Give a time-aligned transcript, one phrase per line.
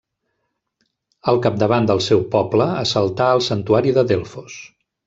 [1.33, 4.63] Al capdavant del seu poble, assaltà el santuari de Delfos.